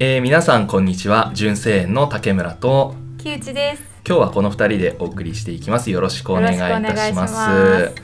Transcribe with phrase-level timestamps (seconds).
[0.00, 1.32] えー、皆さんこんにちは。
[1.34, 2.94] 純正園の竹村と。
[3.18, 3.82] 木内です。
[4.06, 5.90] 今日はこの2人でお送りしていきます。
[5.90, 7.94] よろしくお願いいたします。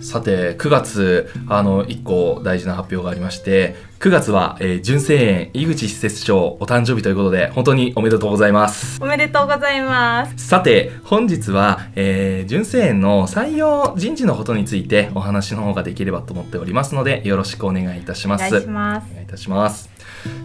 [0.00, 8.98] さて9月あの1個大事な発表がありまして9月は、えー、純正園井口施設長お誕生日ということで本当におめでとうございます。
[9.02, 10.48] おめでとうございます。
[10.48, 18.46] さて本日は、えー、純正園の採用人事のことについてお話の方ができればと思っておりますのでよろしくお願いいたします。
[18.46, 19.91] お願いいたします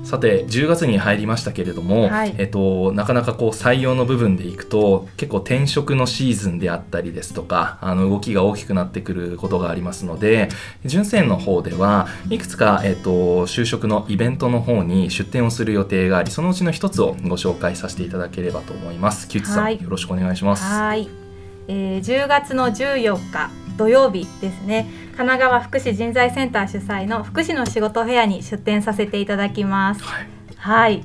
[0.03, 10.49] さて10月に入りましたけれども、はい、えっと、なかなかこう採用の部分でいくと結構転職のシーズンであったりですとかあの動きが大きくなってくることがありますので
[10.85, 19.27] 純正の方ではいくつか、えっと、就職のイベントの方に出展をする予定がありそのうちの一つをご紹介させていただければと思います。
[19.27, 21.27] 木内さん、はい、よろしくお願いします。
[21.67, 24.87] はいえー、10月の14日土曜日ですね
[25.17, 30.03] 神奈川福祉人材センター主催の福祉の仕事フェアに出展させていただきます。
[30.03, 31.03] はい、はい、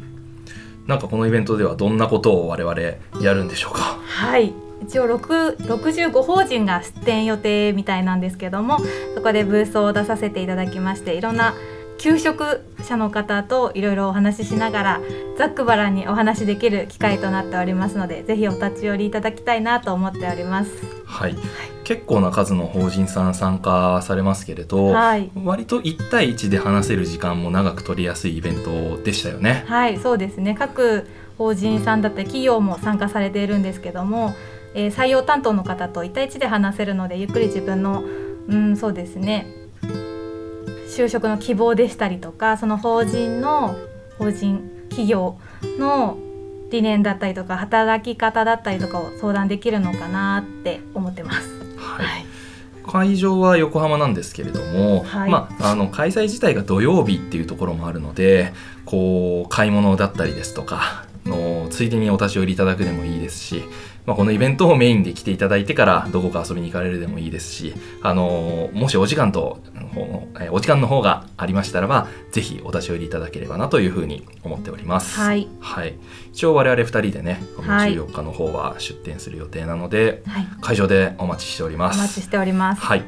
[0.86, 2.80] なんかこのイベントではどんなことを我々
[3.24, 3.98] やるんでしょうか？
[4.04, 8.78] はい一応65法人が出展予定みたいなんですけども
[9.14, 11.54] そこでブースを出させていただきましていろんな
[12.02, 15.00] 求職者の方といろいろお話ししながら
[15.38, 20.72] ざっくばらんにお話しできる機会となっておりますのでぜひお立ち寄りいただきたいなと思っております。
[21.04, 21.42] はい、はい、
[21.84, 29.64] 結構な数の法人さん参加されますけれど、はい、割と1対1で話せる時間も長く取りやすいイベントでしたよね。
[29.68, 31.06] はいそうですね各
[31.38, 34.34] 法人さんだったり企業も参加されているんですけども、
[34.74, 38.02] えー、採用担当の方と1対1で話せるのでゆっくり自分の
[38.48, 39.46] うんそうですね
[40.96, 43.76] 就職の希望でしたりとかその法人の
[44.18, 45.38] 法人企業
[45.78, 46.18] の
[46.70, 51.48] 理念だったりとか働き方だったりとかを相談できるのかなって思ってます。
[51.76, 52.26] はい、はい
[52.84, 58.52] 会場は横浜なんですけれども、はい、まあ、あの開催自体が土曜日っていうところもあるので
[58.84, 63.64] こう買い物だったりですとかのついでにお立ち寄りいただくでもいいですし
[64.06, 69.60] まあ、このイベントをメインで来ていただいてからどこか遊びに行かれるでもいいですし、あのー、もしお時間と
[70.50, 75.20] お時間の方がありましたらばぜひお立ち寄りいただければなというふうに思っております。
[75.20, 75.94] はい、はい、
[76.32, 81.98] 一応我々2人でねこの14日の方は出店する予定なので、はい、会場でお待ちしております。
[81.98, 82.82] お待ちしております。
[82.82, 83.04] はい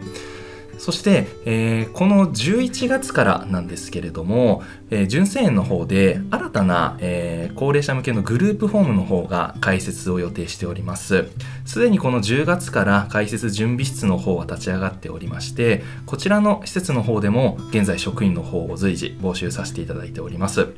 [0.85, 11.31] そして、えー、この11月からなんですけれども、えー、純正園の方で新たな、えー、高齢者向けのグループホームの方が開設を予定しております。
[11.65, 20.69] すでにこの10月から開設準備室の方は立ち上がっておりまして、こちらの施設の方でも現在職員の方を随時募集させていただいております。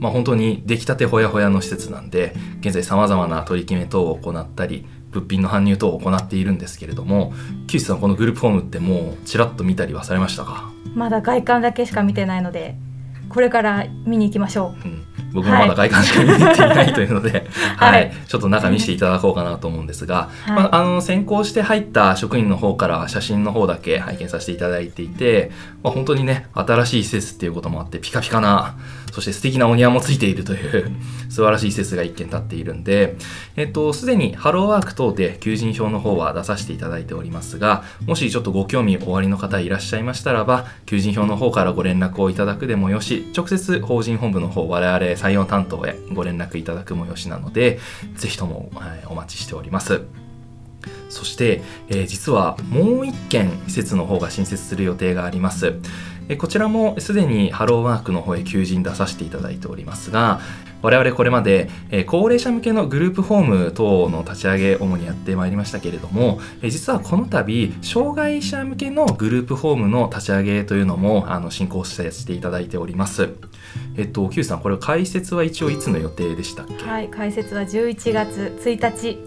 [0.00, 7.32] まあ、本当に出来たてほやほやの施設なんで、現在様々な取り決め等を行ったり、物品の搬入等を行っているんですけれども
[7.66, 10.70] 木内さんこのグループホームってもうちらっと見たりはされましたか？
[10.94, 12.76] まだ外観だけしか見てないので
[13.28, 17.46] これから見に行きましょう、うん、僕もまだ外観しか見に行っていないというので、
[17.76, 25.50] はい、はい、ちょっと中見せていただこうかなと思うんですが、はい、まあ、あの先行して入った職員の方から写真の方だけ拝見させていただいていて、
[25.82, 28.76] まあ、本当にね新しい施設っていうこともあってピカピカな
[29.12, 30.90] そして素敵なお庭もついているという
[31.28, 33.16] 素晴らしい施設が一軒立っているんで、
[33.56, 47.78] えっと、すでにハローワーク等で求人票の方は出させていただいておりますが、もしちょっとご興味おありの方いらっしゃいましたらば、求人票の方からご連絡をいただくでもよし、直接法人本部の方、我々採用担当へご連絡いただくもよしなので、
[48.14, 50.02] ぜひとも、はい、お待ちしております。
[51.10, 55.74] そして、えー、実はもう一件施設の方が新設する予定があります。
[56.38, 60.40] こちらもすでにハローワークの方へ求人出させていただいておりますが、
[60.82, 61.68] 我々これまで、
[62.06, 73.30] 高齢者向けのグループホーム等の立ち上げ主にやってまいりましたけれども、え実はこの度障害者向けのグループホームの立ち上げというのもあの進行させていただいております。
[73.96, 76.84] えっと、Q さんこれ開設は一応いつの予定でしたっけ？
[76.84, 79.18] はい開設は11月1日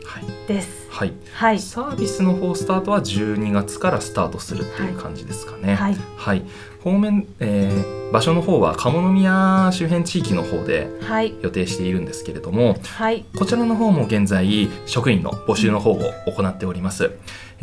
[0.47, 5.75] です、はい、はい、サービスの方スタートは12月からスタートするっていう感じですかね。
[5.75, 6.43] はい、はい、
[6.83, 10.89] 方面、えー、場所の方は鴨宮周辺地域の方で
[11.41, 17.11] 予定しているんですけれども、はい、こちらの方も現在職員の募集の方を行っております。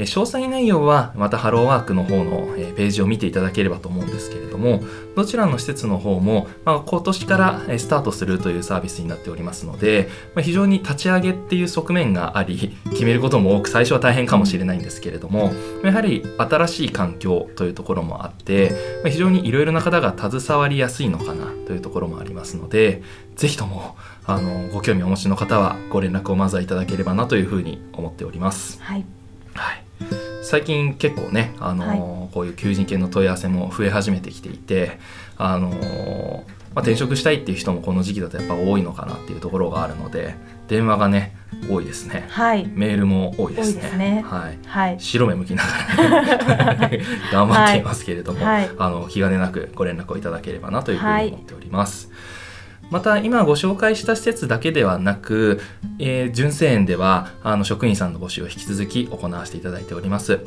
[0.00, 4.82] え詳細内容はまたハローワークの方の、えページを見ていただければと思うんですけれども
[5.14, 15.52] どちらの施設の方も、まあ、今年からスタートするというサービスになっておりますので、まあ、非常に立ち上げっていう側面があり決めることも多く最初は大変かもしれないんですけれども
[15.84, 18.70] やはり新しい環境というところもあって、
[19.02, 23.03] まあ、非常にいろいろな方が携わりやすいのかなというところもありますので
[23.37, 23.97] ぜひとも
[24.27, 28.81] あのご興味をお持ちの方はご連絡をまずはいただければなというふうに思っております。
[28.83, 29.05] はい、
[29.55, 29.85] はい。
[30.43, 31.99] 最近結構ね、あのーはい、
[32.33, 34.99] こういう求人系の問い合わせも増え始めてきていて、
[35.37, 36.37] あのー、
[36.75, 40.35] まあ、転職したいっていう人もこの時期だとやっぱ多いのかなっていうところがあるので
[40.69, 41.37] 電話がね
[41.69, 47.01] 多いですね、はい、メールも多いですね、ね、はい、はい、白目向きながら、ね、
[47.33, 52.11] 頑張っていますけれども、はい、あの気兼ねなくご連絡をいただければなというふうに思っております。
[52.91, 55.61] また今ご紹介した施設だけではなく、
[55.99, 60.41] えー、純正園ではあの職員さんの募集を引き続き行わせていただいております。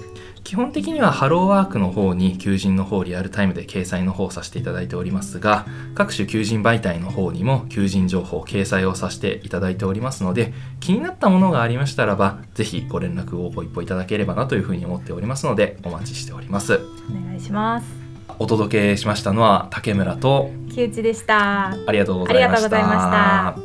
[0.43, 16.81] 基本的にはハローワークの方に求人の方リアルタイムで掲載の方をさせていただいておりますが各種求人媒体の方にも求人情報掲載をさせていただいておりますので気になったものがありましたらばぜひご連絡をご一報いただければなというふうに思っておりますのでお待ちしております。
[17.09, 18.02] お願いします。
[18.39, 21.69] お届けしましたのは竹村と木内でした。
[21.69, 23.55] ありがとうございました。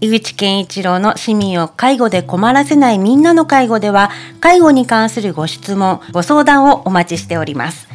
[0.00, 4.10] 井口健一郎の市民を介護で困らせないみんなの介護では
[4.40, 7.88] 介護に関するご質問ご相談をお待ちしております。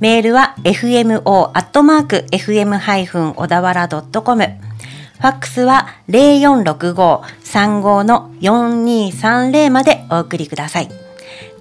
[0.00, 4.44] メールは fmo アットマーク fm 小田原ドットコム。
[4.44, 11.03] ファックスは0465-35の4230までお送りください。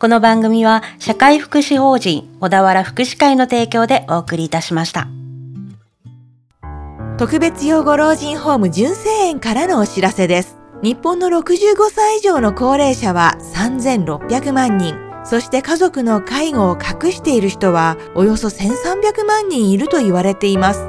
[0.03, 5.07] この番組は社会福祉法人小田原福祉会の提供でお送りいたしました。
[7.17, 10.57] 特別養護老人ホーム純正園からのお知らせです。
[10.81, 14.97] 日本の65歳以上の高齢者は3600万人。
[15.23, 20.85] そして家族の介護を隠している人はおよそ1300万人いると言われています。